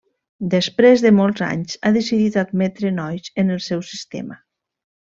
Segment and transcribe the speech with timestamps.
[0.53, 4.43] Després de molts anys ha decidit admetre nois en el seu sistema.